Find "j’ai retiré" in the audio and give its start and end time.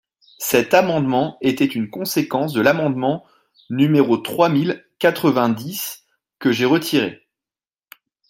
6.51-7.27